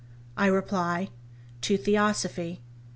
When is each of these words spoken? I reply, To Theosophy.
I 0.35 0.47
reply, 0.47 1.09
To 1.61 1.77
Theosophy. 1.77 2.63